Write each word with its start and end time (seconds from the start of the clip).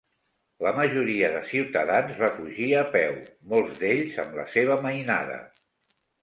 La 0.67 0.69
majoria 0.77 1.27
de 1.33 1.41
ciutadans 1.49 2.15
va 2.21 2.29
fugir 2.37 2.69
a 2.79 2.81
peu, 2.95 3.13
molts 3.53 3.83
d'ells 3.85 4.19
amb 4.25 4.41
la 4.41 4.47
seva 4.55 4.79
mainada. 4.89 5.39